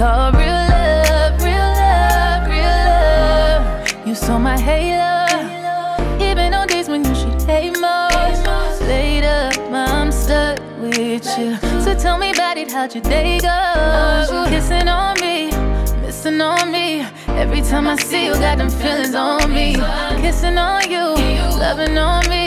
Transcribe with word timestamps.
call 0.00 0.32
real 0.32 0.60
love, 0.72 1.36
real 1.44 1.70
love, 1.82 2.48
real 2.48 2.80
love. 2.88 4.06
You 4.08 4.14
saw 4.14 4.38
my 4.38 4.58
halo, 4.58 5.26
even 6.18 6.54
on 6.54 6.68
days 6.68 6.88
when 6.88 7.04
you 7.04 7.14
should 7.14 7.42
hate 7.42 7.78
most. 7.78 8.80
Later, 8.94 9.50
I'm 9.70 10.10
stuck 10.10 10.58
with 10.80 11.26
you. 11.38 11.50
So 11.84 11.94
tell 11.94 12.16
me 12.16 12.30
about 12.32 12.56
it, 12.56 12.72
how'd 12.72 12.94
your 12.94 13.04
day 13.04 13.40
go? 13.40 14.46
Kissing 14.48 14.88
on 14.88 15.20
me, 15.20 15.50
missing 16.00 16.40
on 16.40 16.72
me. 16.72 17.06
Every 17.42 17.60
time 17.60 17.86
I 17.86 17.96
see 17.96 18.24
you, 18.24 18.32
got 18.46 18.56
them 18.56 18.70
feelings 18.70 19.14
on 19.14 19.52
me. 19.52 19.74
Kissing 20.22 20.56
on 20.56 20.90
you, 20.90 21.04
loving 21.60 21.98
on 21.98 22.26
me. 22.30 22.40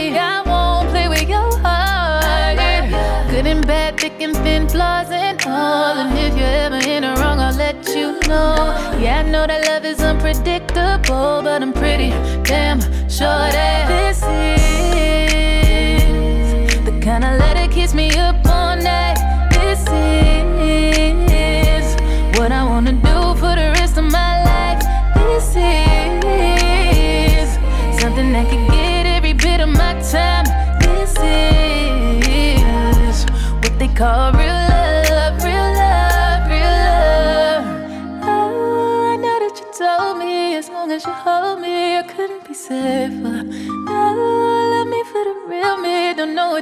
Thick 4.03 4.21
and 4.21 4.35
thin, 4.43 4.67
flaws 4.67 5.09
and 5.11 5.41
all. 5.45 5.95
And 5.97 6.11
if 6.19 6.37
you're 6.37 6.57
ever 6.65 6.81
in 6.93 7.03
the 7.03 7.13
wrong, 7.21 7.39
I'll 7.39 7.55
let 7.55 7.87
you 7.95 8.19
know. 8.27 8.75
Yeah, 8.99 9.23
I 9.25 9.29
know 9.31 9.47
that 9.47 9.65
love 9.65 9.85
is 9.85 10.01
unpredictable, 10.01 11.41
but 11.41 11.61
I'm 11.61 11.71
pretty 11.71 12.09
damn 12.43 12.81
sure 13.07 13.47
that 13.57 13.87
this 13.87 14.21
is 14.23 14.62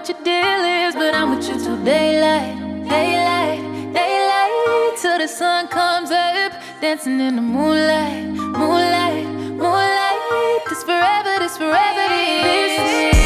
what 0.02 0.10
your 0.10 0.24
deal 0.24 0.88
is, 0.88 0.96
but 0.96 1.14
I'm 1.14 1.36
with 1.36 1.48
you 1.48 1.64
till 1.64 1.78
daylight, 1.84 2.58
daylight, 2.90 3.62
daylight, 3.94 4.98
till 5.00 5.20
the 5.20 5.28
sun 5.28 5.68
comes 5.68 6.10
up, 6.10 6.54
dancing 6.82 7.20
in 7.20 7.36
the 7.36 7.42
moonlight, 7.44 8.26
moonlight, 8.26 9.28
moonlight. 9.28 10.62
This 10.70 10.84
forever, 10.84 11.38
this 11.38 11.56
forever, 11.56 12.08
this 12.10 13.21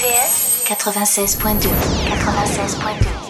96.2. 0.00 1.70
96.2. 2.08 3.29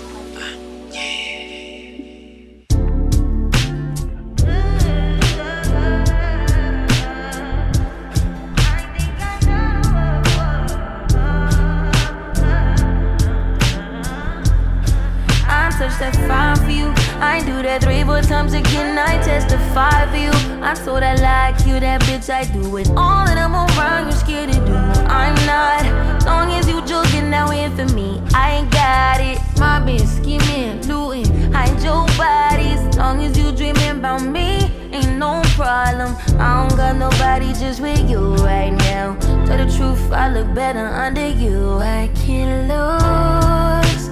I 20.71 20.73
told 20.73 21.03
I 21.03 21.15
like 21.15 21.67
you, 21.67 21.81
that 21.81 21.99
bitch. 22.03 22.29
I 22.29 22.45
do 22.45 22.77
it 22.77 22.87
all 22.91 23.25
that 23.25 23.37
I'm 23.37 23.53
around. 23.53 24.03
You're 24.07 24.15
scared 24.15 24.53
to 24.53 24.55
do. 24.55 24.73
I'm 25.03 25.35
not. 25.45 25.83
Long 26.23 26.49
as 26.53 26.65
you 26.65 26.79
joking 26.85 27.29
now 27.29 27.51
in 27.51 27.75
for 27.75 27.93
me, 27.93 28.23
I 28.33 28.55
ain't 28.55 28.71
got 28.71 29.19
it. 29.19 29.37
My 29.59 29.81
bitch 29.83 30.07
scheming, 30.07 30.79
looting, 30.87 31.51
hide 31.51 31.75
your 31.83 32.07
bodies. 32.15 32.79
Long 32.95 33.21
as 33.21 33.37
you 33.37 33.51
dreaming 33.51 33.99
about 33.99 34.23
me, 34.23 34.71
ain't 34.93 35.17
no 35.17 35.41
problem. 35.59 36.15
I 36.39 36.65
don't 36.65 36.77
got 36.77 36.95
nobody 36.95 37.51
just 37.51 37.81
with 37.81 38.09
you 38.09 38.35
right 38.35 38.71
now. 38.71 39.17
Tell 39.45 39.57
the 39.57 39.69
truth, 39.75 40.09
I 40.13 40.31
look 40.31 40.53
better 40.55 40.87
under 40.87 41.27
you. 41.27 41.79
I 41.79 42.09
can't 42.15 42.71
lose 42.71 44.07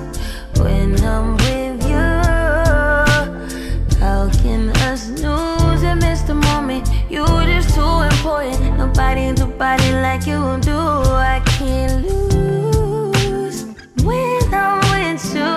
when 0.59 1.01
I'm 1.05 1.37
with 1.37 1.87
you. 1.87 2.09
how 4.01 4.29
can 4.41 4.71
us 4.89 5.07
lose 5.21 5.58
and 5.89 5.99
miss 6.01 6.21
the 6.21 6.35
moment? 6.35 6.87
You 7.09 7.25
just 7.25 7.73
too 7.75 8.01
important. 8.11 8.77
Nobody 8.77 9.33
do 9.33 9.47
body 9.47 9.91
like 9.91 10.25
you 10.27 10.59
do. 10.61 10.77
I 10.77 11.41
can't 11.57 12.05
lose 12.05 13.65
when 14.03 14.53
I'm 14.53 14.79
with 14.93 15.23
you. 15.33 15.51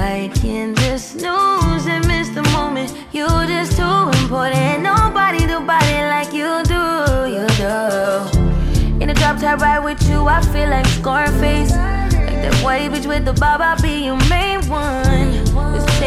I 0.00 0.30
can 0.34 0.74
just 0.76 1.16
lose 1.16 1.86
and 1.86 2.06
miss 2.08 2.28
the 2.30 2.42
moment. 2.54 2.94
You 3.12 3.26
just 3.46 3.76
too 3.76 3.98
important. 4.22 4.82
Nobody 4.82 5.46
do 5.46 5.60
body 5.60 5.98
like 6.14 6.32
you 6.32 6.50
do. 6.64 6.84
You 7.34 7.46
do. 7.62 7.74
In 9.00 9.08
the 9.08 9.14
drop 9.14 9.38
top 9.38 9.60
ride 9.60 9.84
with 9.84 10.02
you, 10.08 10.26
I 10.26 10.40
feel 10.52 10.70
like 10.70 10.86
Scarface. 10.86 11.72
Like 11.72 12.40
that 12.44 12.54
white 12.64 12.90
bitch 12.92 13.06
with 13.06 13.24
the 13.24 13.34
bob, 13.34 13.60
I'll 13.60 13.80
be 13.80 14.06
your 14.06 14.18
main 14.28 14.60
one. 14.68 15.67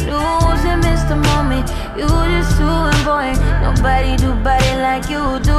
lose 0.00 0.64
and 0.64 0.82
miss 0.82 1.02
the 1.04 1.16
moment? 1.16 1.68
You 1.96 2.06
just 2.06 2.56
too 2.58 2.76
important. 2.98 3.38
Nobody 3.62 4.16
do 4.16 4.34
body 4.42 4.74
like 4.86 5.08
you 5.08 5.38
do. 5.40 5.58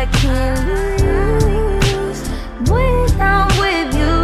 I 0.00 0.06
can't 0.12 0.60
lose 0.68 2.20
when 2.68 3.20
I'm 3.20 3.48
with 3.62 3.94
you. 4.02 4.14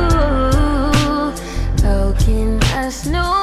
How 1.86 2.12
can 2.18 2.62
I 2.74 2.88
snooze 2.90 3.39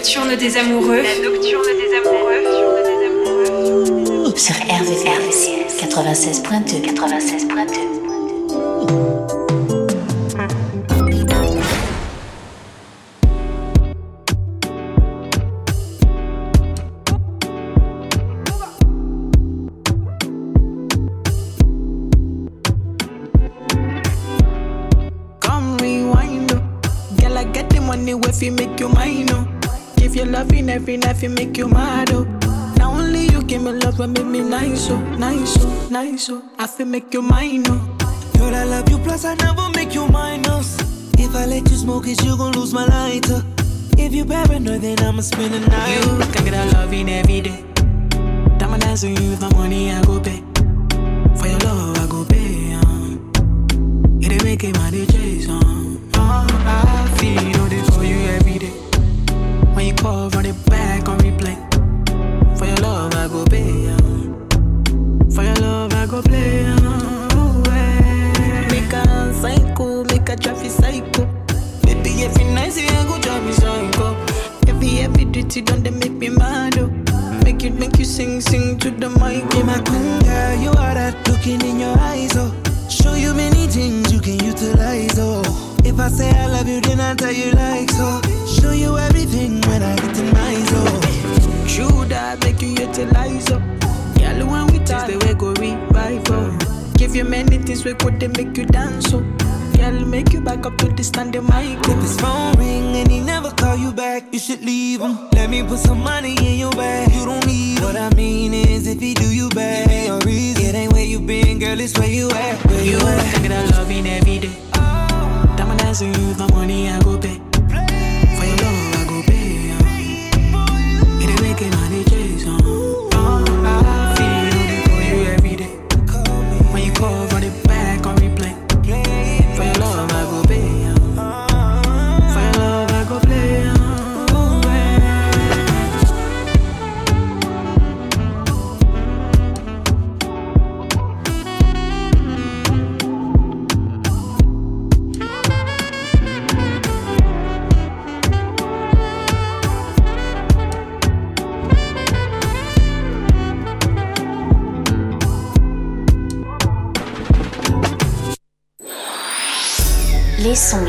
nocturne 0.00 0.34
des 0.34 0.56
amoureux. 0.56 1.02
La 1.02 1.18
nocturne 1.18 1.62
des 1.76 1.94
amoureux. 1.94 2.40
Sur 4.34 4.54
RVVS, 4.54 5.50
96.2. 5.78 6.80
96.2. 6.80 8.00
Come 25.40 25.76
rewind. 25.76 26.50
Girl, 27.18 27.36
I 27.36 27.44
get 27.52 27.68
the 27.68 27.80
money 27.82 28.12
if 28.12 28.42
you 28.42 28.52
make 28.52 28.80
you 28.80 28.88
mine, 28.88 29.28
oh. 29.32 29.59
If 30.02 30.16
you 30.16 30.24
love 30.24 30.48
loving 30.50 30.70
every 30.70 30.96
night, 30.96 31.22
you 31.22 31.28
make 31.28 31.58
you 31.58 31.68
mad, 31.68 32.10
oh. 32.12 32.24
Now 32.76 32.92
only 32.92 33.26
you 33.28 33.42
give 33.42 33.62
me 33.62 33.72
love 33.72 34.00
and 34.00 34.14
make 34.14 34.24
me 34.26 34.40
nice, 34.40 34.88
oh, 34.90 34.98
nice, 35.18 35.56
oh, 35.60 35.88
nice, 35.90 36.30
oh. 36.30 36.42
I 36.58 36.66
feel 36.66 36.86
make 36.86 37.12
you 37.12 37.20
mine, 37.20 37.64
oh. 37.66 37.96
Girl, 38.38 38.54
I 38.54 38.64
love 38.64 38.88
you, 38.88 38.98
plus 38.98 39.26
I 39.26 39.34
never 39.34 39.68
make 39.70 39.94
you 39.94 40.08
minus. 40.08 40.78
If 41.18 41.34
I 41.36 41.44
let 41.44 41.70
you 41.70 41.76
smoke 41.76 42.06
it, 42.08 42.24
you 42.24 42.34
gon' 42.36 42.52
lose 42.52 42.72
my 42.72 42.86
lighter. 42.86 43.44
If 43.98 44.14
you 44.14 44.24
paranoid, 44.24 44.80
then 44.80 44.98
I'ma 45.00 45.20
spend 45.20 45.52
the 45.52 45.60
night. 45.68 45.94
You 45.94 46.32
can 46.32 46.44
get 46.46 46.54
a 46.54 46.64
love 46.64 46.72
loving 46.86 47.10
every 47.10 47.42
day. 47.42 47.62
Diamond 48.56 48.82
dance 48.82 49.02
with 49.02 49.20
you 49.20 49.30
with 49.30 49.42
my 49.42 49.52
money, 49.52 49.92
I 49.92 50.02
go 50.02 50.18
pay. 50.18 50.42
For 51.36 51.46
your 51.46 51.58
love, 51.58 51.98
I 51.98 52.06
go 52.08 52.24
pay. 52.24 52.72
Um. 52.72 53.30
It 54.22 54.32
ain't 54.32 54.44
making 54.44 54.72
my 54.72 54.90
day 54.90 55.04
chase, 55.04 55.46
um. 55.48 56.10
Oh, 56.14 56.46
I 56.64 57.18
feel 57.18 57.72
it 57.72 57.89
When 59.80 59.86
you 59.86 59.94
call, 59.94 60.28
run 60.28 60.44
it 60.44 60.66
back 60.66 61.08
on 61.08 61.18
replay. 61.20 61.56
For 62.58 62.66
your 62.66 62.76
love, 62.84 63.14
I 63.14 63.28
go 63.28 63.46
pay. 63.46 63.88
For 65.34 65.42
your 65.42 65.54
love, 65.54 65.94
I 65.94 66.04
go 66.04 66.20
play. 66.20 66.64
Make 68.68 68.92
a 68.92 69.32
psycho, 69.32 70.04
make 70.04 70.28
a 70.28 70.36
traffic 70.36 70.70
psycho. 70.70 71.24
Baby, 71.82 72.24
every 72.24 72.44
night, 72.52 72.74
see, 72.74 72.88
I 72.88 73.04
go 73.08 73.18
drive 73.22 73.42
me 73.42 73.52
psycho. 73.52 74.14
Every, 74.68 74.98
every 74.98 75.24
duty 75.24 75.62
done, 75.62 75.82
they 75.82 75.92
make 75.92 76.12
me 76.12 76.28
mad, 76.28 76.76
oh. 76.78 76.88
Make 77.42 77.62
you, 77.62 77.70
make 77.70 77.98
you 77.98 78.04
sing, 78.04 78.42
sing 78.42 78.78
to 78.80 78.90
the 78.90 79.08
mic. 79.08 79.44
Oh. 79.44 79.48
Be 79.48 79.62
my 79.62 79.80
queen, 79.80 80.18
girl, 80.20 80.60
you 80.60 80.70
are 80.72 80.92
that 80.92 81.26
looking 81.26 81.62
in 81.62 81.80
your 81.80 81.98
eyes, 82.00 82.36
oh. 82.36 82.52
Show 82.90 83.14
you 83.14 83.32
many 83.32 83.66
things 83.66 84.12
you 84.12 84.20
can 84.20 84.44
utilize, 84.44 85.08
oh. 85.09 85.09
I 86.00 86.08
say 86.08 86.30
I 86.30 86.46
love 86.46 86.66
you, 86.66 86.80
then 86.80 86.98
I 86.98 87.14
tell 87.14 87.32
you 87.32 87.52
like 87.52 87.90
so. 87.90 88.20
Show 88.46 88.72
you 88.72 88.96
everything 88.96 89.60
when 89.68 89.82
I 89.82 89.94
get 89.96 90.18
in 90.18 90.32
my 90.32 90.54
zone. 90.70 91.68
True 91.68 92.04
that 92.06 92.42
make 92.42 92.62
you 92.62 92.68
utilize 92.68 93.50
up. 93.50 93.60
Girl, 94.16 94.46
when 94.48 94.66
we 94.68 94.78
touch 94.80 95.10
the 95.10 95.18
way 95.24 95.34
go 95.34 95.52
revival. 95.52 96.56
Give 96.96 97.14
you 97.14 97.24
many 97.24 97.58
things 97.58 97.84
we 97.84 97.92
could 97.94 98.18
they 98.18 98.28
make 98.28 98.56
you 98.56 98.64
dance 98.64 99.10
so. 99.10 99.20
Girl, 99.76 100.04
make 100.06 100.32
you 100.32 100.40
back 100.40 100.64
up 100.64 100.76
to 100.78 100.88
the 100.88 101.04
standing 101.04 101.44
mic. 101.44 101.78
If 101.86 102.00
his 102.02 102.18
phone 102.18 102.54
ring 102.56 102.96
and 102.96 103.10
he 103.10 103.20
never 103.20 103.50
call 103.50 103.76
you 103.76 103.92
back, 103.92 104.24
you 104.32 104.38
should 104.38 104.62
leave 104.62 105.00
him. 105.00 105.18
Let 105.32 105.50
me 105.50 105.62
put 105.62 105.80
some 105.80 106.00
money 106.00 106.34
in 106.38 106.58
your 106.58 106.72
bag. 106.72 107.12
You 107.12 107.26
don't 107.26 107.46
need 107.46 107.78
him. 107.78 107.84
What 107.84 107.96
I 107.96 108.08
mean 108.14 108.54
is, 108.54 108.86
if 108.86 109.00
he 109.00 109.12
do 109.14 109.34
you 109.34 109.50
bad. 109.50 109.90
It 109.90 110.74
ain't 110.74 110.92
where 110.92 111.04
you 111.04 111.20
been, 111.20 111.58
girl, 111.58 111.78
it's 111.80 111.98
where 111.98 112.08
you 112.08 112.30
at. 112.30 112.64
Where 112.66 112.84
You 112.84 112.92
you 112.92 112.98
at? 112.98 113.32
thinking 113.32 113.52
I 113.52 113.64
love 113.66 113.90
every 113.90 114.38
day. 114.38 114.69
Time 115.90 115.96
I 115.96 116.02
dance 116.02 116.02
with 116.02 116.22
you, 116.22 116.28
with 116.28 116.38
my 116.38 116.50
money 116.52 116.88
I 116.88 117.00
go 117.02 117.18
pay. 117.18 117.49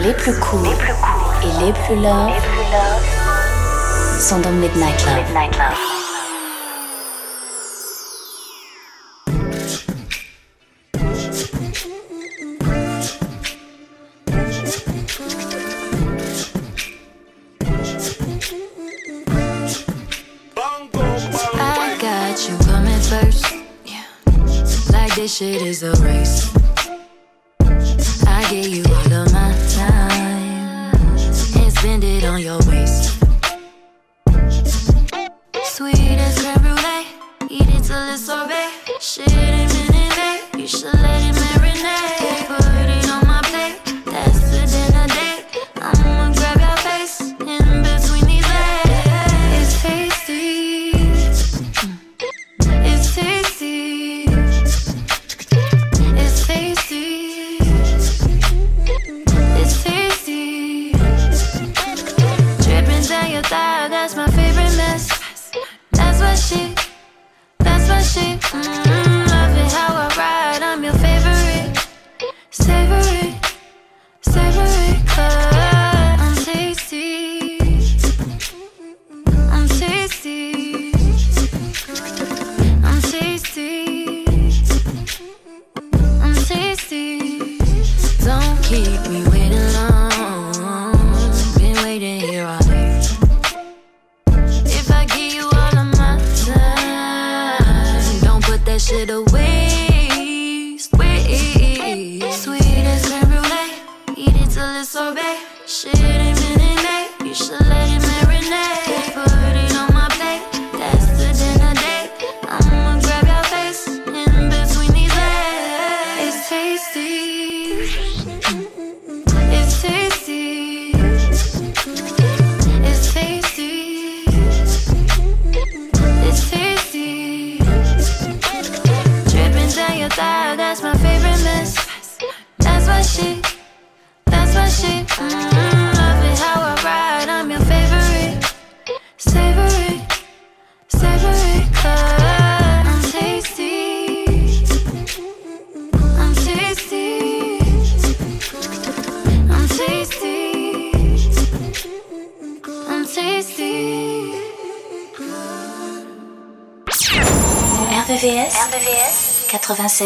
Les 0.01 0.07
sons 0.07 0.07
les 0.07 0.13
plus 0.13 0.33
courts 0.39 0.65
et 1.43 1.65
les 1.65 1.73
plus 1.73 1.95
love 1.95 2.31
sont 4.19 4.39
dans 4.39 4.51
Midnight 4.51 5.05
Love. 5.05 5.25
I 21.53 21.97
got 21.99 22.49
you 22.49 22.57
coming 22.65 23.01
first. 23.01 23.45
Yeah. 23.85 24.03
Like 24.91 25.13
this 25.15 25.35
shit 25.35 25.61
is 25.61 25.83
a 25.83 26.00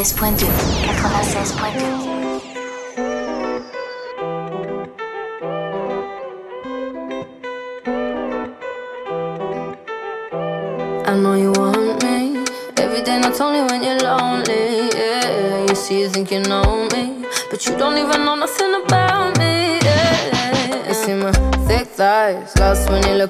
96.2 0.03 0.54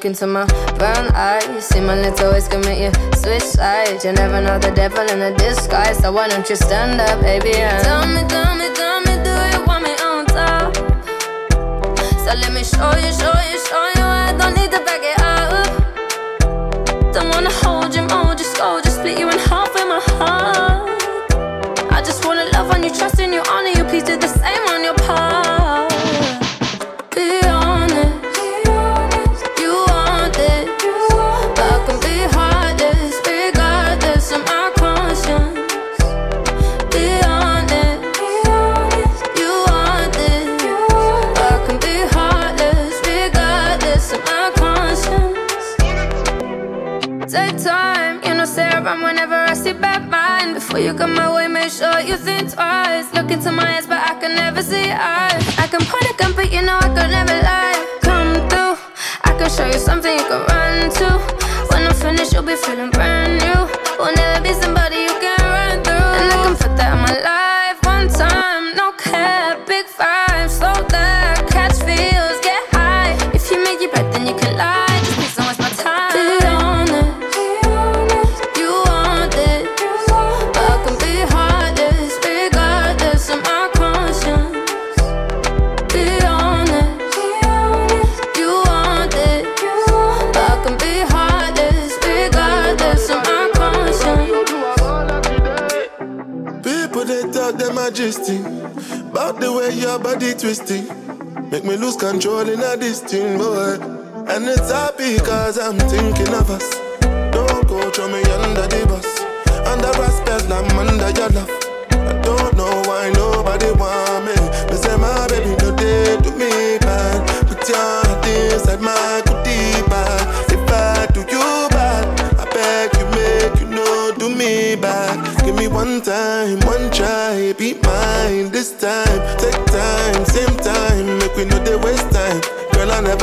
into 0.05 0.27
my 0.27 0.45
brown 0.77 1.07
eyes. 1.15 1.65
See 1.65 1.81
my 1.81 1.99
little 1.99 2.31
ways 2.31 2.47
can 2.47 2.61
make 2.61 2.79
you 2.79 2.91
switch 3.15 3.41
sides. 3.41 4.05
You 4.05 4.13
never 4.13 4.39
know 4.39 4.59
the 4.59 4.71
devil 4.71 5.01
in 5.09 5.21
a 5.21 5.35
disguise, 5.35 5.97
so 5.97 6.11
why 6.11 6.27
don't 6.27 6.47
you 6.49 6.55
stand 6.55 7.01
up, 7.01 7.19
baby? 7.21 7.53
And 7.55 7.83
tell 7.83 8.05
me, 8.07 8.21
tell 8.29 8.55
me, 8.55 8.67
tell 8.73 9.01
me, 9.01 9.15
do 9.25 9.33
you 9.51 9.65
want 9.65 9.83
me 9.83 9.93
on 10.05 10.25
top? 10.27 10.75
So 12.23 12.31
let 12.41 12.53
me 12.53 12.63
show 12.63 12.91
you, 13.01 13.11
show 13.19 13.35
you, 13.49 13.57
show 13.67 13.85
you. 13.97 14.05
I 14.05 14.35
don't 14.37 14.55
need 14.55 14.71
to 14.71 14.79
back 14.85 15.01
it 15.01 15.14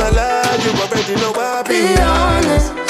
my 0.03 0.09
love, 0.09 0.65
you 0.65 0.71
already 0.81 1.15
know 1.15 1.31
I'll 1.33 1.63
be, 1.63 1.69
be 1.69 2.01
honest. 2.01 2.71
honest. 2.71 2.82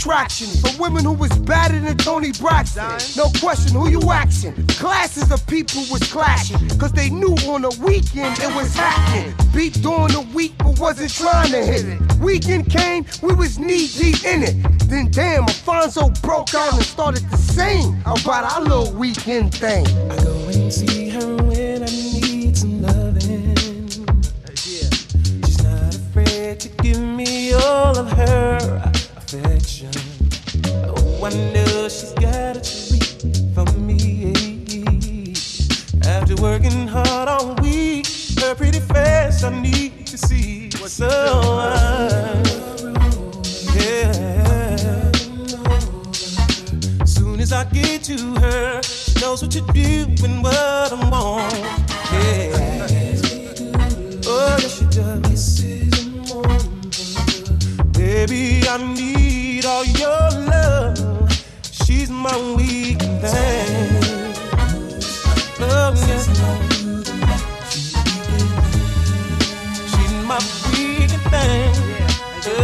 attraction 0.00 0.48
from 0.62 0.78
women 0.78 1.04
who 1.04 1.12
was 1.12 1.30
badder 1.40 1.78
than 1.78 1.94
Toni 1.98 2.32
Braxton. 2.40 2.90
No 3.22 3.28
question 3.38 3.74
who 3.74 3.90
you 3.90 4.00
axing. 4.10 4.54
Classes 4.68 5.30
of 5.30 5.46
people 5.46 5.82
was 5.90 6.10
clashing, 6.10 6.56
cause 6.78 6.90
they 6.92 7.10
knew 7.10 7.34
on 7.46 7.60
the 7.60 7.78
weekend 7.84 8.38
it 8.38 8.54
was 8.54 8.74
happening. 8.74 9.34
Beat 9.54 9.74
during 9.82 10.12
the 10.14 10.26
week, 10.34 10.54
but 10.56 10.78
wasn't 10.78 11.12
trying 11.12 11.50
to 11.50 11.62
hit 11.62 11.84
it. 11.84 12.00
Weekend 12.18 12.70
came, 12.70 13.04
we 13.20 13.34
was 13.34 13.58
knee 13.58 13.88
deep 13.88 14.24
in 14.24 14.42
it. 14.42 14.56
Then 14.88 15.10
damn, 15.10 15.42
Alfonso 15.42 16.08
broke 16.22 16.54
out 16.54 16.72
and 16.72 16.82
started 16.82 17.28
to 17.30 17.36
sing 17.36 18.00
about 18.06 18.50
our 18.52 18.62
little 18.62 18.92
weekend 18.94 19.54
thing. 19.54 19.86
I 20.10 20.16
go 20.24 20.32
and 20.48 20.72
see 20.72 21.10
her 21.10 21.36
when 21.36 21.82
I 21.82 21.86
need 21.86 22.56
some 22.56 22.80
loving. 22.80 23.54
She's 24.54 25.62
not 25.62 25.94
afraid 25.94 26.58
to 26.60 26.68
give 26.82 27.00
me 27.00 27.52
all 27.52 27.98
of 27.98 28.10
her 28.12 28.49
wonder 31.20 31.90
she's 31.90 32.12
got 32.12 32.56
a 32.56 32.60
treat 32.60 33.20
for 33.54 33.66
me. 33.78 34.32
After 36.06 36.34
working 36.40 36.88
hard 36.88 37.28
all 37.28 37.54
week, 37.56 38.06
her 38.40 38.54
pretty 38.54 38.80
face 38.80 39.44
I 39.44 39.50
need 39.60 40.06
to 40.06 40.16
see. 40.16 40.70
What's 40.78 40.94
so 40.94 41.06
up? 41.06 42.46
Yeah. 43.74 45.12
Soon 47.04 47.40
as 47.40 47.52
I 47.52 47.64
get 47.64 48.02
to 48.04 48.16
her, 48.40 48.82
she 48.82 49.20
knows 49.20 49.42
what 49.42 49.50
to 49.52 49.60
do 49.74 50.06
and 50.24 50.42
what 50.42 50.90
I 50.90 51.10
want. 51.10 51.54
Oh, 54.26 54.56
yeah, 54.58 54.68
she 54.68 54.84
does. 54.86 55.60
Baby, 57.92 58.66
I 58.66 58.76
need. 58.94 59.19
my 62.30 62.54
weekend 62.56 63.20
thing. 63.20 64.02
Oh, 65.62 65.92
yeah. 66.06 66.22
She's 69.90 70.12
my 70.30 70.38
weekend 70.70 71.24
thing. 71.32 71.72
Oh, 72.46 72.56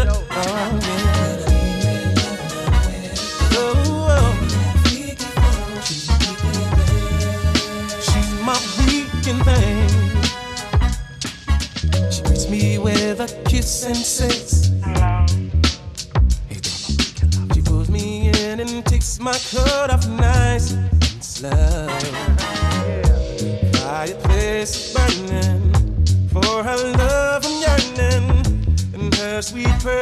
yeah. 0.83 1.19
Oh, 3.59 4.35
She's 8.07 8.31
my 8.49 8.59
weekend 8.87 9.43
thing. 9.45 9.89
She 12.11 12.21
greets 12.23 12.47
me 12.49 12.79
with 12.79 13.21
a 13.21 13.29
kiss 13.49 13.85
and 13.85 13.97
says. 13.97 14.46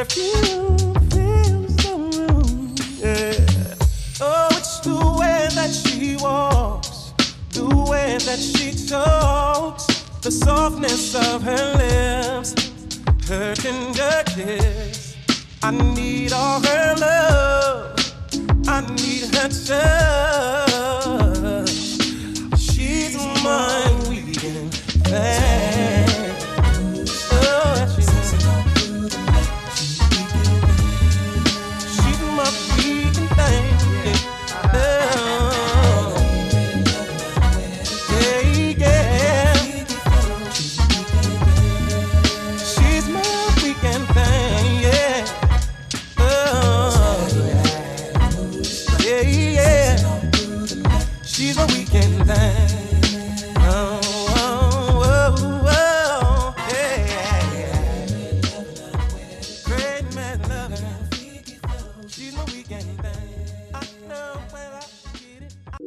feel 0.04 0.74
Oh, 4.20 4.48
it's 4.52 4.80
the 4.80 4.94
way 5.18 5.48
that 5.54 5.70
she 5.70 6.16
walks, 6.16 7.12
the 7.50 7.66
way 7.90 8.16
that 8.18 8.38
she 8.38 8.72
talks, 8.88 9.86
the 10.22 10.30
softness 10.30 11.14
of 11.14 11.42
her 11.42 11.74
lips, 11.76 12.54
her 13.28 13.54
kiss. 13.54 15.16
I 15.62 15.70
need 15.70 16.32
all 16.32 16.60
her 16.60 16.94
love. 16.96 17.98
I 18.66 18.80
need 18.94 19.34
her 19.34 19.48
to. 19.48 20.03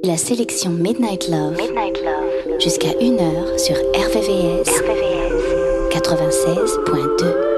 La 0.04 0.18
sélection 0.18 0.72
Midnight 0.72 1.30
Love, 1.30 1.56
jusqu'à 2.60 2.90
1h 2.90 3.58
sur 3.58 3.76
RVVS, 3.76 4.68
RVVS. 4.68 5.88
96.2. 5.92 7.57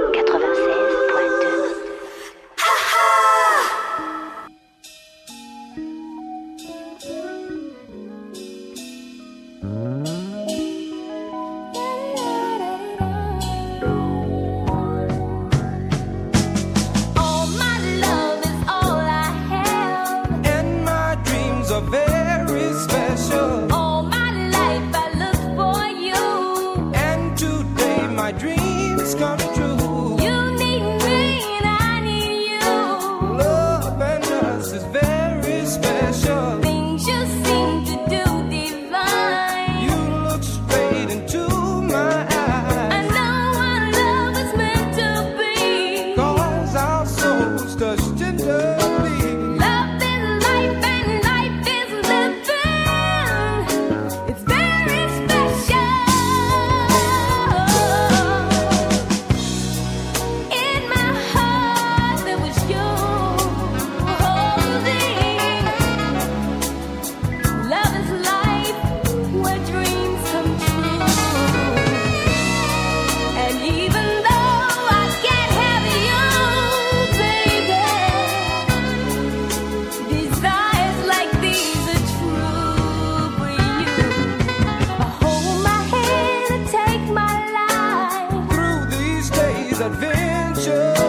adventure. 89.81 91.08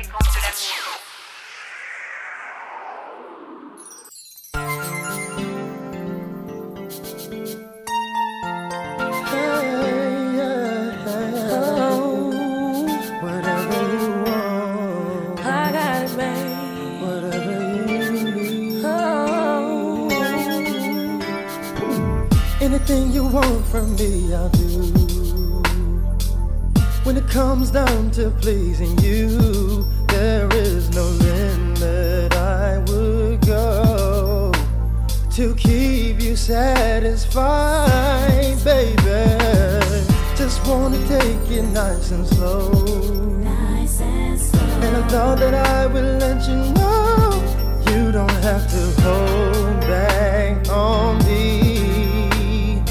Know 45.11 45.35
that 45.35 45.53
I 45.53 45.87
will 45.87 46.17
let 46.19 46.47
you 46.47 46.55
know 46.55 47.43
you 47.91 48.13
don't 48.13 48.31
have 48.47 48.65
to 48.71 49.01
hold 49.01 49.81
back 49.81 50.69
on 50.69 51.17
me. 51.25 52.81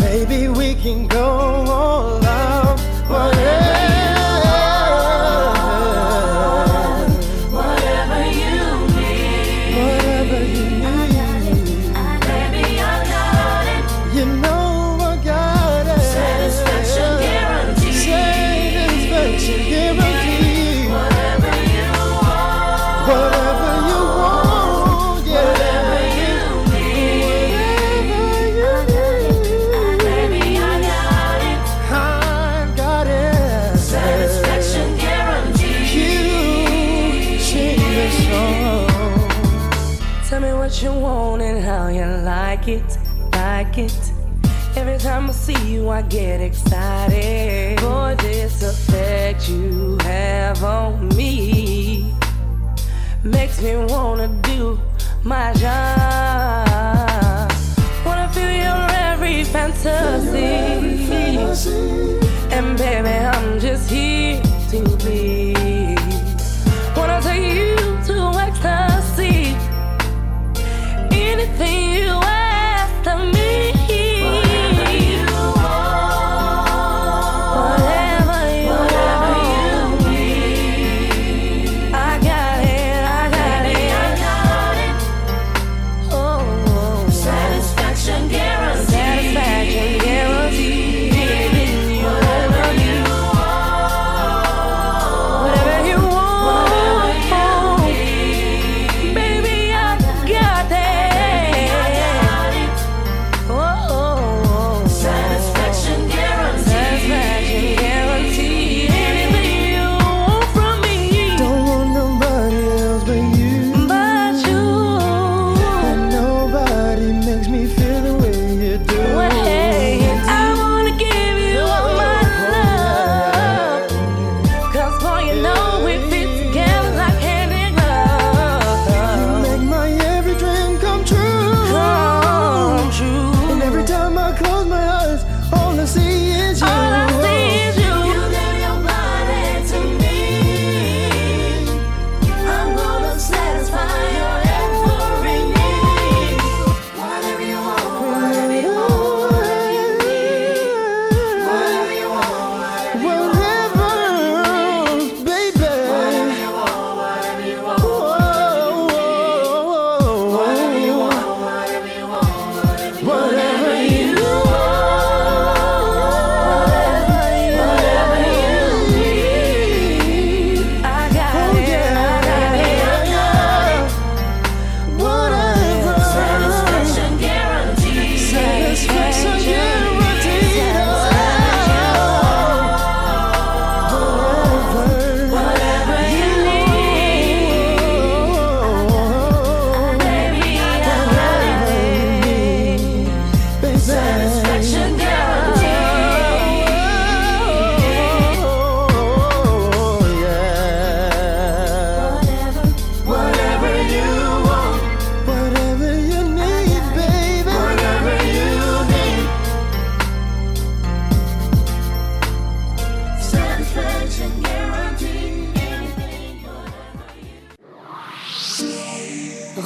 Maybe 0.00 0.48
we 0.48 0.74
can 0.76 1.06
go. 1.06 1.17
new 53.60 53.87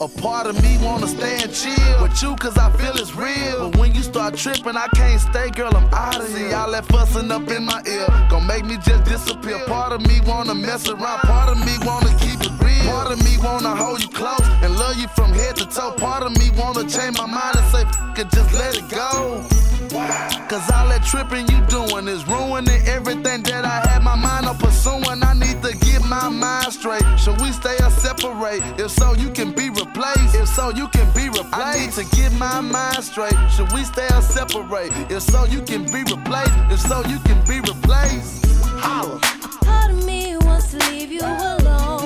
A 0.00 0.08
part 0.08 0.46
of 0.46 0.60
me 0.62 0.78
wanna 0.78 1.06
stay 1.06 1.42
and 1.42 1.52
chill 1.54 2.02
with 2.02 2.20
you 2.22 2.34
cause 2.36 2.58
I 2.58 2.70
feel 2.76 2.96
it's 2.96 3.14
real. 3.14 3.70
But 3.70 3.78
when 3.78 3.94
you 3.94 4.02
start 4.02 4.36
tripping, 4.36 4.76
I 4.76 4.88
can't 4.94 5.20
stay, 5.20 5.50
girl, 5.50 5.76
I'm 5.76 5.92
out 5.94 6.20
of 6.20 6.28
here. 6.36 6.50
Y'all 6.50 6.70
that 6.72 6.86
fussing 6.86 7.30
up 7.30 7.48
in 7.48 7.64
my 7.64 7.82
ear, 7.86 8.06
gon' 8.28 8.46
make 8.46 8.64
me 8.64 8.76
just 8.78 9.04
disappear. 9.04 9.58
Part 9.66 9.92
of 9.92 10.00
me 10.06 10.20
wanna 10.26 10.54
mess 10.54 10.88
around, 10.88 11.20
part 11.20 11.48
of 11.48 11.58
me 11.58 11.74
wanna 11.84 12.10
keep 12.18 12.40
it 12.40 12.52
real. 12.62 12.90
Part 12.90 13.12
of 13.12 13.22
me 13.22 13.36
wanna 13.38 13.76
hold 13.76 14.02
you 14.02 14.08
close 14.08 14.46
and 14.62 14.74
love 14.76 14.96
you 14.96 15.08
from 15.08 15.32
head 15.32 15.56
to 15.56 15.66
toe. 15.66 15.92
Part 15.92 16.22
of 16.22 16.32
me 16.38 16.50
wanna 16.56 16.88
change 16.88 17.16
my 17.18 17.26
mind 17.26 17.56
and 17.56 17.66
say, 17.72 17.84
fuck 17.84 18.18
it, 18.18 18.30
just 18.32 18.52
let 18.54 18.76
it 18.76 18.88
go. 18.88 19.44
Cause 20.48 20.70
all 20.72 20.88
that 20.88 21.04
tripping 21.04 21.46
you 21.48 21.60
doing 21.66 22.08
is 22.08 22.26
ruining 22.26 22.80
everything 22.86 23.42
that 23.42 23.64
I 23.64 23.86
had 23.88 24.02
my 24.02 24.16
mind 24.16 24.46
on 24.46 24.56
pursuing. 24.56 25.22
I 25.22 25.34
need 25.34 25.51
to 25.62 25.76
get 25.78 26.04
my 26.04 26.28
mind 26.28 26.72
straight. 26.72 27.02
Should 27.18 27.40
we 27.40 27.52
stay 27.52 27.76
or 27.82 27.90
separate? 27.90 28.62
If 28.80 28.90
so, 28.90 29.14
you 29.14 29.30
can 29.30 29.52
be 29.52 29.70
replaced. 29.70 30.34
If 30.34 30.48
so, 30.48 30.70
you 30.70 30.88
can 30.88 31.06
be 31.14 31.28
replaced. 31.28 31.54
I 31.54 31.78
need 31.78 31.92
to 31.92 32.04
get 32.16 32.32
my 32.32 32.60
mind 32.60 33.02
straight. 33.04 33.34
Should 33.50 33.72
we 33.72 33.84
stay 33.84 34.08
or 34.14 34.22
separate? 34.22 34.92
If 35.10 35.22
so, 35.22 35.44
you 35.44 35.62
can 35.62 35.84
be 35.84 36.02
replaced. 36.02 36.52
If 36.70 36.80
so, 36.80 37.04
you 37.06 37.18
can 37.20 37.40
be 37.46 37.60
replaced. 37.60 38.44
Holla. 38.84 39.20
Part 39.64 39.92
of 39.92 40.04
me 40.04 40.36
wants 40.38 40.72
to 40.72 40.78
leave 40.90 41.12
you 41.12 41.20
alone. 41.22 42.01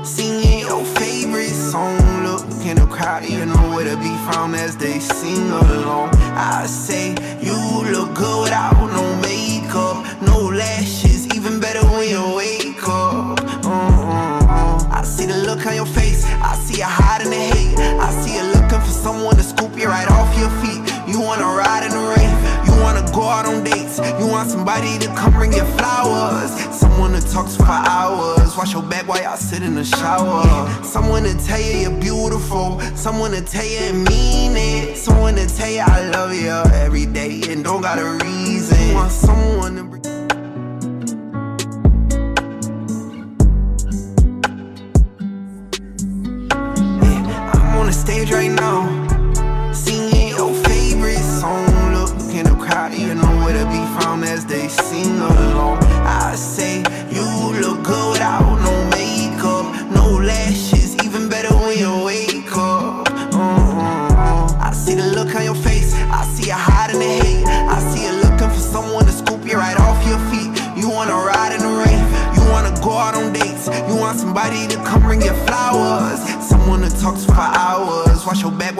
Singing 0.06 0.60
your 0.60 0.84
favorite 0.84 1.48
song. 1.48 1.98
Look 2.22 2.64
in 2.64 2.76
the 2.76 2.86
crowd, 2.86 3.28
you 3.28 3.44
know 3.44 3.74
where 3.74 3.84
to 3.84 3.96
be 3.96 4.14
found 4.30 4.54
as 4.54 4.76
they 4.76 5.00
sing 5.00 5.50
along. 5.50 6.10
I 6.36 6.64
say, 6.66 7.08
you 7.40 7.56
look 7.90 8.14
good 8.14 8.44
without 8.44 8.86
no 8.92 9.20
makeup, 9.22 10.06
no 10.22 10.38
lashes. 10.46 11.26
Even 11.34 11.58
better 11.58 11.84
when 11.86 12.08
you 12.08 12.22
wake 12.36 12.86
up. 12.86 13.40
Mm 13.64 13.96
-mm. 13.98 15.00
I 15.00 15.02
see 15.04 15.26
the 15.26 15.38
look 15.48 15.66
on 15.66 15.74
your 15.74 15.90
face. 15.98 16.22
I 16.50 16.54
see 16.64 16.78
you 16.82 16.90
hiding 16.98 17.30
the 17.34 17.42
hate. 17.50 17.74
I 18.06 18.08
see 18.20 18.34
you 18.38 18.44
looking 18.54 18.82
for 18.86 18.94
someone 19.04 19.36
to 19.36 19.42
scoop 19.42 19.72
you 19.76 19.88
right 19.90 20.10
off 20.16 20.30
your 20.38 20.52
feet. 20.60 20.82
You 21.10 21.18
wanna 21.20 21.48
ride 21.62 21.84
in 21.86 21.92
the 21.98 22.04
rain 22.14 22.45
wanna 22.82 23.04
go 23.12 23.22
out 23.22 23.46
on 23.46 23.64
dates. 23.64 23.98
You 24.18 24.26
want 24.26 24.50
somebody 24.50 24.98
to 24.98 25.06
come 25.14 25.32
bring 25.32 25.52
your 25.52 25.66
flowers. 25.76 26.50
Someone 26.74 27.12
to 27.12 27.20
talk 27.32 27.46
to 27.46 27.56
for 27.56 27.64
hours. 27.96 28.56
Wash 28.56 28.72
your 28.72 28.82
back 28.82 29.06
while 29.08 29.22
y'all 29.22 29.36
sit 29.36 29.62
in 29.62 29.74
the 29.74 29.84
shower. 29.84 30.44
Someone 30.82 31.24
to 31.24 31.34
tell 31.46 31.60
you 31.60 31.78
you're 31.78 32.00
beautiful. 32.00 32.80
Someone 32.94 33.32
to 33.32 33.42
tell 33.42 33.64
you 33.64 33.78
and 33.78 34.04
mean 34.08 34.56
it. 34.56 34.96
Someone 34.96 35.34
to 35.36 35.46
tell 35.46 35.70
you 35.70 35.80
I 35.80 36.08
love 36.10 36.34
you 36.34 36.50
every 36.74 37.06
day 37.06 37.42
and 37.48 37.64
don't 37.64 37.82
got 37.82 37.98
a 37.98 38.24
reason. 38.24 38.88
You 38.88 38.94
want 38.94 39.12
someone 39.12 40.02
to. 40.02 40.15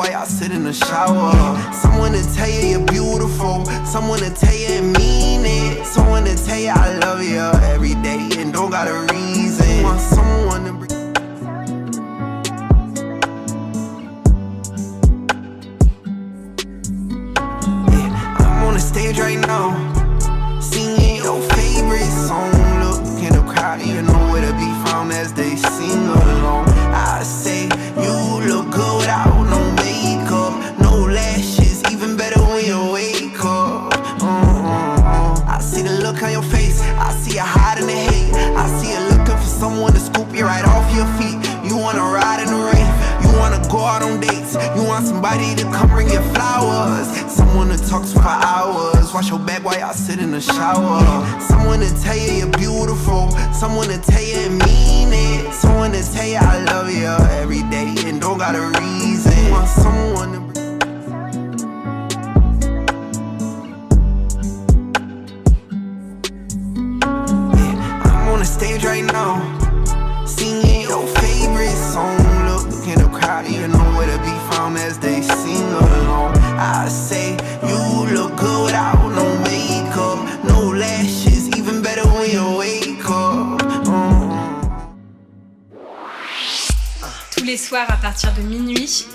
While 0.06 0.12
y'all 0.12 0.26
sit 0.26 0.52
in 0.52 0.62
the 0.62 0.72
shower. 0.72 1.32
Someone 1.72 2.12
to 2.12 2.22
tell 2.32 2.48
you 2.48 2.68
you're 2.68 2.86
beautiful, 2.86 3.64
someone 3.84 4.20
to 4.20 4.30
tell 4.30 4.54
you 4.54 4.68
and 4.78 4.96
mean 4.96 5.40
it, 5.44 5.84
someone 5.84 6.24
to 6.26 6.36
tell 6.46 6.60
you 6.60 6.68
I 6.68 6.96
love 6.98 7.24
you 7.24 7.40
every 7.72 7.94
day 8.04 8.28
and 8.38 8.52
don't 8.52 8.70
got 8.70 8.86
a 8.86 9.00
reason. 9.12 9.82
Want 9.82 10.00
someone 10.00 10.64
to 10.66 10.72
bring 10.74 10.92
I'm 18.38 18.64
on 18.64 18.74
the 18.74 18.80
stage 18.80 19.18
right 19.18 19.40
now, 19.40 19.74
singing 20.60 21.16
your 21.16 21.40
favorite 21.50 22.12
song. 22.28 22.52
Look 22.78 23.02
in 23.24 23.32
the 23.32 23.44
crowd, 23.52 23.82
you 23.82 24.02
know 24.02 24.30
where 24.30 24.42
to 24.46 24.52
be 24.52 24.70
found 24.88 25.10
as 25.10 25.32
they 25.32 25.56
sing 25.56 26.06
along. 26.06 26.65
The 50.36 50.52
shower. 50.52 51.40
Someone 51.40 51.80
to 51.80 52.02
tell 52.02 52.16
you 52.16 52.32
you're 52.32 52.58
beautiful, 52.58 53.30
someone 53.52 53.88
to 53.88 53.98
tell 53.98 54.22
you 54.22 54.36
and 54.36 54.58
mean 54.66 55.08
it, 55.12 55.54
someone 55.54 55.92
to 55.92 56.02
tell 56.12 56.26
you 56.26 56.36
I 56.36 56.62
love 56.64 56.90
you 56.90 57.06
every 57.40 57.62
day 57.70 57.94
and 58.04 58.20
don't 58.20 58.36
got 58.36 58.54
a 58.54 58.60
les 87.56 87.62
soirs 87.62 87.90
à 87.90 87.96
partir 87.96 88.34
de 88.34 88.42
minuit, 88.42 89.06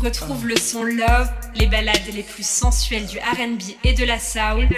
retrouve 0.00 0.46
le 0.46 0.56
son 0.56 0.84
Love, 0.84 1.28
les 1.56 1.66
balades 1.66 2.06
les 2.14 2.22
plus 2.22 2.46
sensuelles 2.46 3.06
du 3.06 3.18
RB 3.18 3.60
et 3.82 3.92
de 3.92 4.04
la 4.04 4.20
soul 4.20 4.68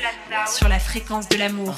sur 0.47 0.69
la 0.69 0.79
fréquence 0.79 1.29
de 1.29 1.37
l'amour. 1.37 1.75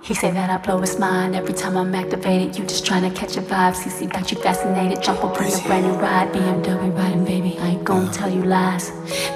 He 0.00 0.14
say 0.14 0.32
that 0.32 0.48
I 0.48 0.56
blow 0.56 0.80
his 0.80 0.98
mind 0.98 1.34
every 1.34 1.52
time 1.52 1.76
I'm 1.76 1.94
activated. 1.94 2.56
You 2.56 2.64
just 2.64 2.86
tryna 2.86 3.14
catch 3.14 3.36
a 3.36 3.42
vibe. 3.42 3.74
CC 3.74 4.10
got 4.10 4.32
you 4.32 4.38
fascinated. 4.38 5.02
Jump 5.02 5.22
up 5.22 5.38
on 5.38 5.52
a 5.52 5.60
brand 5.66 5.84
new 5.84 5.98
ride. 6.00 6.32
BMW 6.32 6.96
riding, 6.96 7.24
baby. 7.26 7.58
I 7.60 7.72
ain't 7.72 7.84
gonna 7.84 8.10
tell 8.10 8.30
you 8.30 8.42
lies. 8.42 8.90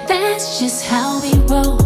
That's 0.07 0.59
just 0.59 0.87
how 0.87 1.21
we 1.21 1.31
roll. 1.45 1.77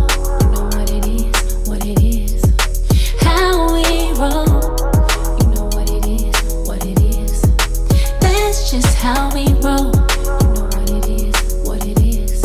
How 8.98 9.30
we 9.34 9.46
roll. 9.62 9.92
You 9.92 10.26
know 10.54 10.70
what 10.74 10.90
it 10.90 11.06
is, 11.10 11.38
what 11.66 11.86
it 11.86 12.00
is. 12.00 12.44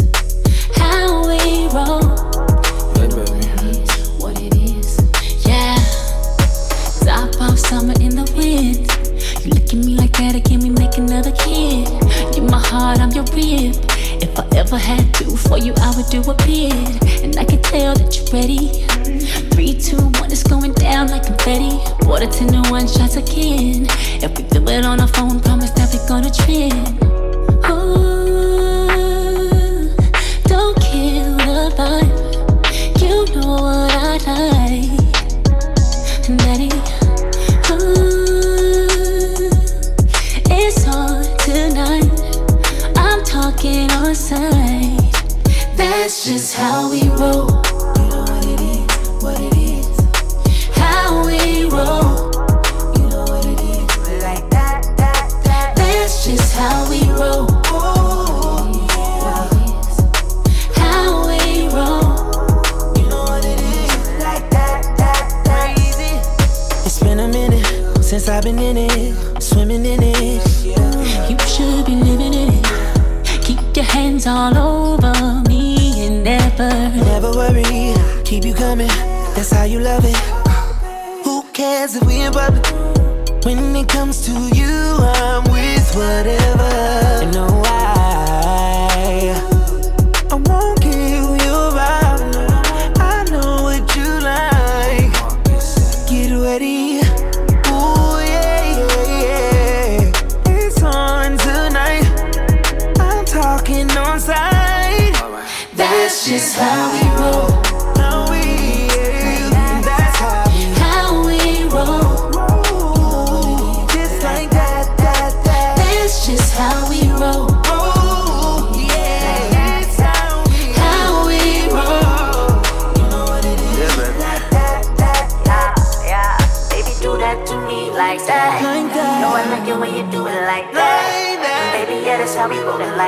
How 0.76 1.26
we 1.26 1.68
roll. 1.72 2.02
You 2.98 3.08
know 3.08 3.24
what 3.24 3.44
it 3.44 3.62
is, 3.64 4.10
what 4.20 4.40
it 4.40 4.54
is. 4.56 5.46
Yeah. 5.46 5.78
Summer 7.56 7.94
in 8.00 8.16
the 8.16 8.24
wind. 8.36 8.88
You 9.44 9.50
look 9.52 9.72
at 9.72 9.74
me 9.74 9.96
like 9.96 10.12
that 10.18 10.34
again, 10.34 10.60
we 10.60 10.70
make 10.70 10.98
another 10.98 11.32
kid. 11.32 11.88
You 12.36 12.42
my 12.42 12.58
heart, 12.58 13.00
I'm 13.00 13.10
your 13.12 13.24
rib. 13.32 13.76
If 14.20 14.38
I 14.38 14.44
ever 14.56 14.76
had 14.76 15.12
to 15.14 15.36
for 15.36 15.58
you, 15.58 15.72
I 15.80 15.94
would 15.96 16.06
do 16.10 16.20
a 16.20 16.34
bid. 16.44 16.72
And 17.24 17.36
I 17.36 17.44
can 17.44 17.62
tell 17.62 17.94
that 17.94 18.12
you're 18.16 18.28
ready. 18.32 18.84
Three, 19.52 19.74
two, 19.74 20.00
one, 20.20 20.30
it's 20.30 20.42
going 20.42 20.72
down 20.74 21.08
like 21.08 21.24
confetti. 21.24 21.76
Water 22.06 22.26
ten 22.26 22.52
to 22.52 22.70
one 22.70 22.86
shots 22.86 23.16
again. 23.16 23.86
If 24.22 24.36
we 24.36 24.44
do 24.44 24.62
it 24.68 24.84
on 24.84 25.00
our 25.00 25.08
phone, 25.08 25.40
promise 25.40 25.61
that 26.20 26.36
we're 26.46 26.68
gonna 26.68 27.21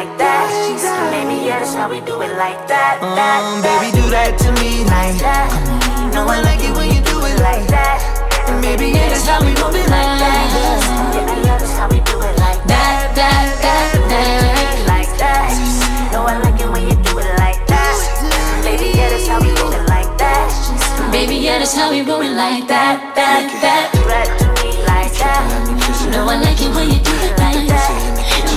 like 0.05 0.19
that. 0.19 0.47
She 0.69 0.77
said, 0.77 1.11
maybe 1.11 1.47
yeah, 1.47 1.59
that's 1.61 1.75
how 1.75 1.89
we 1.89 2.01
do 2.01 2.21
it 2.21 2.37
like 2.37 2.69
that. 2.69 3.01
Um, 3.01 3.17
that, 3.17 3.41
that. 3.41 3.41
Um, 3.41 3.65
baby, 3.65 3.89
do 3.97 4.05
that 4.13 4.37
to 4.45 4.51
me 4.61 4.85
like 4.85 5.17
that. 5.25 5.49
No, 6.13 6.29
I 6.29 6.45
like 6.45 6.61
it 6.61 6.77
when 6.77 6.93
you 6.93 7.01
do 7.01 7.17
it 7.25 7.41
like 7.41 7.65
that. 7.73 8.05
And 8.49 8.61
maybe 8.61 8.93
yeah, 8.93 9.09
that's 9.09 9.25
how 9.25 9.41
we 9.41 9.57
do 9.57 9.65
it 9.73 9.89
like 9.89 10.13
that. 10.21 10.45
Yeah, 11.17 11.25
yeah, 11.25 11.57
that's 11.57 11.73
how 11.73 11.89
we 11.89 12.05
do 12.05 12.21
it 12.21 12.37
like 12.37 12.61
that. 12.69 13.17
That, 13.17 13.49
that, 13.65 13.97
that, 14.13 14.85
Like 14.85 15.09
that. 15.17 15.57
No, 16.13 16.29
I 16.29 16.37
like 16.45 16.61
it 16.61 16.69
when 16.69 16.85
you 16.85 16.97
do 17.01 17.17
it 17.25 17.33
like 17.41 17.61
that. 17.65 17.97
Baby, 18.61 18.93
yeah, 18.93 19.09
that's 19.09 19.25
how 19.25 19.41
we 19.41 19.57
move 19.57 19.73
it 19.73 19.89
like 19.89 20.11
that. 20.21 20.53
Baby, 21.13 21.37
yeah, 21.41 21.59
that's 21.59 21.73
how 21.73 21.89
we 21.89 22.05
move 22.05 22.21
it 22.29 22.37
like 22.37 22.69
that. 22.69 23.01
That, 23.17 23.49
that. 23.65 23.89
Do 23.97 24.05
that 24.13 24.29
to 24.37 24.47
me 24.61 24.85
like 24.85 25.13
that. 25.17 25.49
No, 26.13 26.29
I 26.29 26.37
like 26.45 26.61
it 26.61 26.69
when 26.77 26.93
you 26.93 27.01
do 27.01 27.15
it 27.25 27.33
like 27.41 27.65
that. 27.73 28.14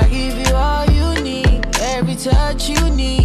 I 0.00 0.08
give 0.08 0.38
you 0.38 0.54
all 0.54 0.86
you 0.86 1.22
need, 1.22 1.66
every 1.80 2.14
touch 2.14 2.68
you 2.68 2.88
need. 2.90 3.17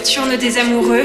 nocturne 0.00 0.36
des 0.38 0.56
amoureux. 0.56 1.04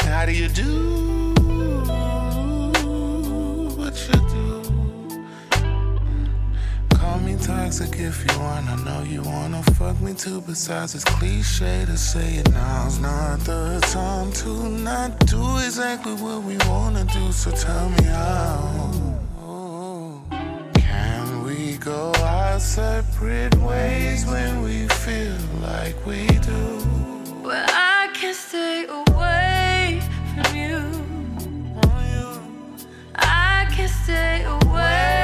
How 0.00 0.26
do 0.26 0.32
you 0.32 0.48
do 0.48 1.32
what 3.76 3.94
you 4.08 4.18
do? 4.36 4.62
Call 6.96 7.18
me 7.20 7.36
toxic 7.36 7.98
if 7.98 8.16
you 8.24 8.38
want. 8.38 8.68
I 8.68 8.76
know 8.84 9.02
you 9.02 9.22
wanna 9.22 9.62
fuck 9.74 10.00
me 10.00 10.14
too. 10.14 10.42
Besides, 10.42 10.94
it's 10.94 11.04
cliche 11.04 11.84
to 11.86 11.96
say 11.96 12.34
it. 12.40 12.50
Now's 12.50 12.98
not 12.98 13.40
the 13.40 13.80
time 13.92 14.30
to 14.42 14.68
not 14.68 15.18
do 15.26 15.42
exactly 15.58 16.14
what 16.14 16.42
we 16.42 16.56
wanna 16.68 17.04
do. 17.04 17.32
So 17.32 17.50
tell 17.50 17.88
me 17.90 18.04
how. 18.04 18.81
separate 22.62 23.54
ways 23.56 24.24
when 24.24 24.62
we 24.62 24.86
feel 24.88 25.36
like 25.60 25.96
we 26.06 26.26
do. 26.26 26.78
But 27.42 27.68
I 27.68 28.08
can't 28.14 28.36
stay 28.36 28.86
away 28.86 30.00
from 30.32 30.56
you. 30.56 30.80
I 33.16 33.66
can't 33.70 33.90
stay 33.90 34.44
away. 34.44 35.21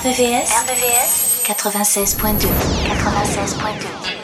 RVVS, 0.00 1.44
96.2 1.44 2.40
96.2 2.40 4.16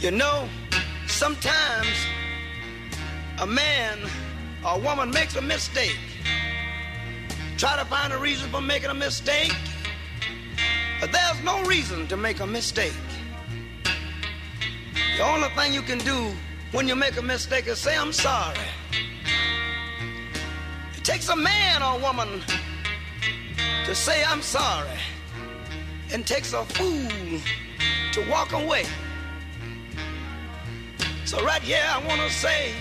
You 0.00 0.10
know, 0.10 0.48
sometimes 1.06 1.86
a 3.38 3.46
man 3.46 4.00
or 4.64 4.74
a 4.74 4.78
woman 4.80 5.12
makes 5.12 5.36
a 5.36 5.40
mistake. 5.40 6.00
Try 7.58 7.76
to 7.76 7.84
find 7.84 8.12
a 8.12 8.18
reason 8.18 8.50
for 8.50 8.60
making 8.60 8.90
a 8.90 8.94
mistake, 8.94 9.54
but 11.00 11.12
there's 11.12 11.40
no 11.44 11.62
reason 11.62 12.08
to 12.08 12.16
make 12.16 12.40
a 12.40 12.46
mistake. 12.46 12.96
The 15.16 15.22
only 15.22 15.48
thing 15.50 15.72
you 15.72 15.82
can 15.82 15.98
do 15.98 16.32
when 16.70 16.86
you 16.86 16.94
make 16.94 17.16
a 17.16 17.22
mistake, 17.22 17.66
and 17.66 17.76
say, 17.76 17.96
I'm 17.96 18.12
sorry. 18.12 18.58
It 20.94 21.02
takes 21.02 21.28
a 21.30 21.36
man 21.36 21.82
or 21.82 21.98
woman 21.98 22.42
to 23.86 23.94
say, 23.94 24.22
I'm 24.22 24.42
sorry. 24.42 24.98
And 26.12 26.26
takes 26.26 26.52
a 26.52 26.64
fool 26.66 27.40
to 28.12 28.30
walk 28.30 28.52
away. 28.52 28.84
So 31.24 31.42
right 31.42 31.62
here, 31.62 31.84
I 31.86 32.06
want 32.06 32.20
to 32.20 32.30
say, 32.30 32.72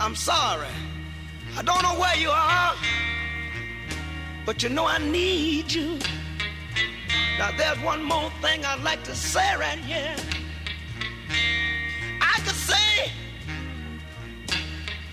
I'm 0.00 0.16
sorry. 0.16 0.68
I 1.56 1.62
don't 1.62 1.82
know 1.82 1.98
where 2.00 2.16
you 2.16 2.30
are, 2.30 2.74
but 4.44 4.62
you 4.64 4.68
know 4.68 4.86
I 4.86 4.98
need 4.98 5.72
you. 5.72 5.98
Now 7.38 7.50
there's 7.56 7.78
one 7.80 8.02
more 8.02 8.30
thing 8.40 8.64
I'd 8.64 8.82
like 8.82 9.04
to 9.04 9.14
say 9.14 9.54
right 9.56 9.78
here. 9.78 10.16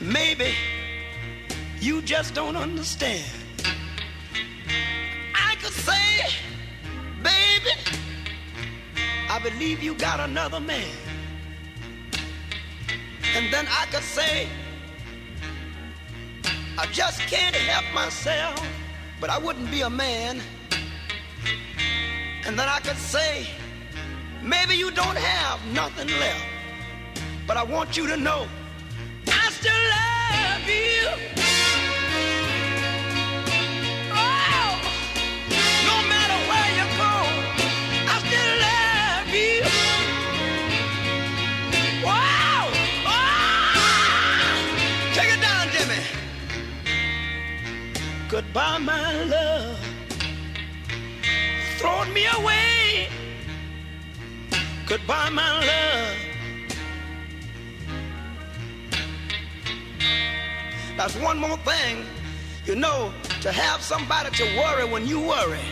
Maybe 0.09 0.53
you 1.79 2.01
just 2.01 2.33
don't 2.33 2.55
understand. 2.55 3.23
I 5.35 5.55
could 5.61 5.73
say, 5.73 6.25
baby, 7.23 7.71
I 9.29 9.39
believe 9.39 9.81
you 9.81 9.93
got 9.95 10.19
another 10.19 10.59
man. 10.59 10.91
And 13.35 13.53
then 13.53 13.67
I 13.69 13.85
could 13.91 14.03
say, 14.03 14.47
I 16.77 16.85
just 16.87 17.19
can't 17.21 17.55
help 17.55 17.85
myself, 17.93 18.65
but 19.21 19.29
I 19.29 19.37
wouldn't 19.37 19.69
be 19.69 19.81
a 19.81 19.89
man. 19.89 20.41
And 22.45 22.57
then 22.57 22.67
I 22.67 22.79
could 22.79 22.97
say, 22.97 23.47
maybe 24.41 24.75
you 24.75 24.89
don't 24.91 25.17
have 25.17 25.59
nothing 25.73 26.07
left, 26.19 26.45
but 27.45 27.57
I 27.57 27.63
want 27.63 27.95
you 27.95 28.07
to 28.07 28.17
know 28.17 28.47
Goodbye, 48.29 48.77
my 48.77 49.23
love. 49.25 49.79
Throwing 51.77 52.13
me 52.13 52.25
away. 52.37 53.09
Goodbye, 54.87 55.29
my 55.29 55.65
love. 55.65 56.28
That's 60.99 61.15
one 61.15 61.37
more 61.37 61.55
thing, 61.59 62.05
you 62.65 62.75
know, 62.75 63.13
to 63.39 63.53
have 63.53 63.81
somebody 63.81 64.31
to 64.31 64.43
worry 64.57 64.83
when 64.83 65.07
you 65.07 65.21
worry. 65.21 65.63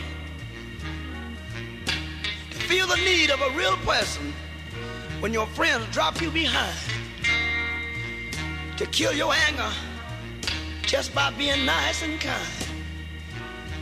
To 2.51 2.57
feel 2.57 2.87
the 2.87 2.95
need 2.95 3.29
of 3.29 3.41
a 3.41 3.49
real 3.49 3.75
person 3.85 4.33
when 5.19 5.33
your 5.33 5.45
friends 5.47 5.85
drop 5.91 6.21
you 6.21 6.31
behind. 6.31 6.79
To 8.77 8.85
kill 8.85 9.11
your 9.11 9.33
anger 9.33 9.69
just 10.83 11.13
by 11.13 11.31
being 11.31 11.65
nice 11.65 12.01
and 12.03 12.21
kind. 12.21 12.69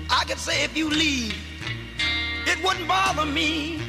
I 0.09 0.23
could 0.25 0.39
say 0.39 0.63
if 0.63 0.75
you 0.75 0.89
leave, 0.89 1.37
it 2.47 2.57
wouldn't 2.63 2.87
bother 2.87 3.27
me, 3.27 3.83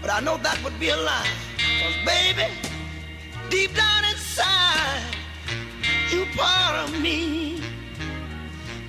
but 0.00 0.10
I 0.10 0.20
know 0.20 0.36
that 0.36 0.62
would 0.62 0.78
be 0.78 0.90
a 0.90 0.96
lie. 0.96 1.26
Cause 1.82 1.96
baby, 2.06 2.46
deep 3.50 3.74
down 3.74 4.07
you 6.12 6.24
part 6.36 6.88
of 6.88 7.00
me 7.00 7.60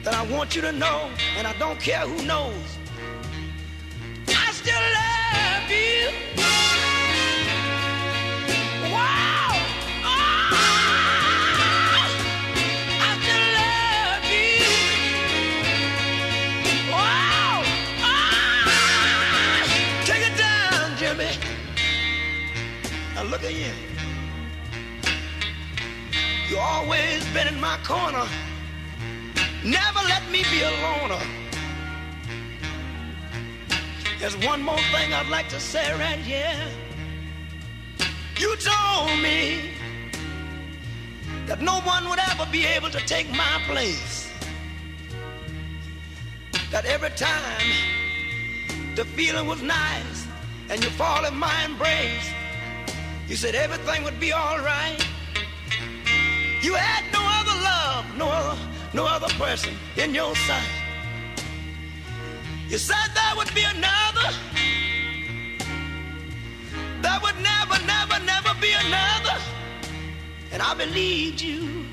that 0.03 0.13
I 0.13 0.25
want 0.31 0.55
you 0.55 0.61
to 0.61 0.71
know, 0.71 1.09
and 1.37 1.45
I 1.45 1.53
don't 1.59 1.79
care 1.79 2.01
who 2.07 2.25
knows. 2.25 2.77
I 4.27 4.51
still 4.51 4.81
love 4.99 5.69
you. 5.69 6.11
Wow! 8.93 9.51
Ah. 10.05 10.49
I 13.01 13.11
still 13.19 13.45
love 13.59 14.25
you. 14.35 14.63
Wow! 16.91 17.63
Ah. 18.01 19.63
Take 20.05 20.23
it 20.31 20.35
down, 20.37 20.97
Jimmy. 20.97 21.31
Now 23.15 23.23
look 23.23 23.43
at 23.43 23.53
you. 23.53 23.88
You 26.49 26.57
always 26.57 27.23
been 27.31 27.47
in 27.47 27.61
my 27.61 27.77
corner. 27.83 28.25
Never 29.63 29.99
let 29.99 30.23
me 30.31 30.41
be 30.49 30.63
a 30.63 30.71
loner. 30.81 31.23
There's 34.19 34.35
one 34.37 34.63
more 34.63 34.79
thing 34.91 35.13
I'd 35.13 35.29
like 35.29 35.47
to 35.49 35.59
say 35.59 35.91
right 35.93 36.17
here. 36.17 36.67
You 38.39 38.55
told 38.55 39.21
me 39.21 39.73
that 41.45 41.61
no 41.61 41.81
one 41.81 42.09
would 42.09 42.17
ever 42.31 42.47
be 42.51 42.65
able 42.65 42.89
to 42.89 42.99
take 43.05 43.29
my 43.29 43.61
place. 43.67 44.31
That 46.71 46.85
every 46.85 47.11
time 47.11 47.67
the 48.95 49.05
feeling 49.05 49.45
was 49.45 49.61
nice 49.61 50.25
and 50.71 50.83
you 50.83 50.89
fall 50.89 51.25
in 51.25 51.35
my 51.37 51.65
embrace, 51.65 52.27
you 53.27 53.35
said 53.35 53.53
everything 53.53 54.03
would 54.03 54.19
be 54.19 54.31
all 54.31 54.57
right. 54.57 54.97
You 56.61 56.73
had 56.75 57.03
no 57.13 57.21
other 57.23 57.55
love, 57.63 58.17
no 58.17 58.27
other, 58.29 58.61
no 58.93 59.05
other 59.05 59.29
person 59.35 59.73
in 59.95 60.13
your 60.13 60.35
sight. 60.35 60.67
You 62.67 62.77
said 62.77 63.09
there 63.15 63.35
would 63.37 63.53
be 63.55 63.63
another. 63.63 64.29
There 67.01 67.19
would 67.23 67.37
never, 67.41 67.77
never, 67.85 68.19
never 68.25 68.53
be 68.59 68.73
another. 68.73 69.41
And 70.51 70.61
I 70.61 70.73
believed 70.73 71.41
you. 71.41 71.85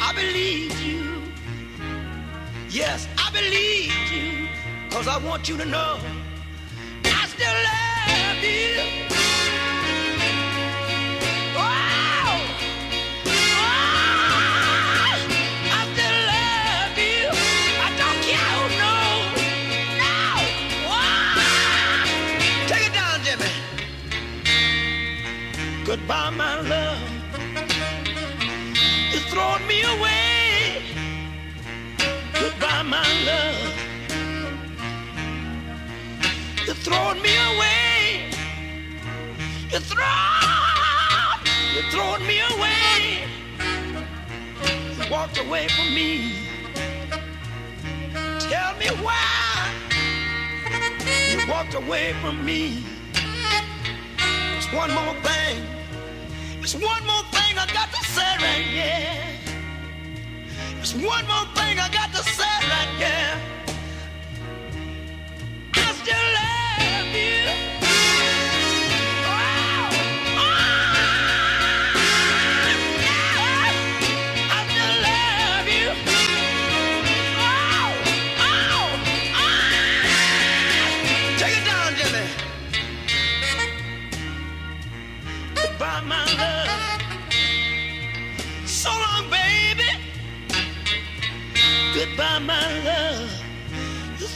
I 0.00 0.12
believed 0.14 0.78
you. 0.78 1.22
Yes, 2.70 3.08
I 3.18 3.30
believed 3.32 4.10
you. 4.10 4.48
Cause 4.90 5.08
I 5.08 5.18
want 5.18 5.48
you 5.48 5.56
to 5.56 5.64
know 5.64 5.98
I 7.04 7.26
still 7.26 7.56
love 7.68 8.44
you. 8.44 9.07
Goodbye, 25.98 26.30
my 26.30 26.60
love. 26.60 27.00
You 29.12 29.20
throwing 29.30 29.66
me 29.66 29.82
away. 29.82 30.82
Goodbye, 32.34 32.82
my 32.82 33.04
love. 33.26 33.90
You 36.66 36.74
throwing 36.74 37.20
me 37.22 37.34
away. 37.52 38.30
You 39.72 39.80
throw, 39.80 40.04
you 41.74 41.82
throwing 41.90 42.26
me 42.26 42.40
away. 42.54 43.24
You 44.98 45.10
walked 45.10 45.38
away 45.38 45.68
from 45.68 45.94
me. 45.94 46.32
Tell 48.38 48.76
me 48.78 48.86
why 49.04 49.90
you 51.30 51.38
walked 51.50 51.74
away 51.74 52.14
from 52.22 52.44
me. 52.44 52.84
It's 54.56 54.72
one 54.72 54.92
more 54.92 55.14
thing. 55.22 55.77
It's 56.70 56.74
one 56.74 57.06
more 57.06 57.22
thing 57.32 57.56
I 57.56 57.64
got 57.72 57.90
to 57.94 58.04
say 58.04 58.36
right 58.44 58.62
here. 58.62 59.24
It's 60.80 60.92
one 60.92 61.26
more 61.26 61.46
thing 61.56 61.78
I 61.80 61.88
got 61.90 62.12
to 62.12 62.22
say 62.22 62.44
right 62.44 62.92
here. 62.98 63.57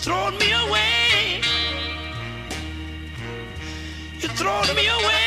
You 0.02 0.10
throwing 0.10 0.38
me 0.38 0.50
away. 0.50 1.42
You 4.20 4.28
throwing 4.30 4.74
me 4.74 4.88
away. 4.88 5.21